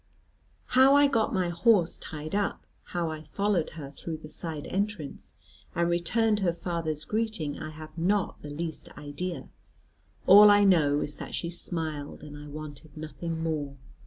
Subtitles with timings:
[0.73, 5.35] How I got my horse tied up, how I followed her through the side entrance,
[5.75, 9.49] and returned her father's greeting, I have not the least idea;
[10.25, 13.77] all I know is that she smiled, and I wanted nothing more.